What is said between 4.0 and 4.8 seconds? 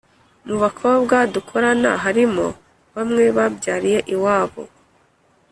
iwabo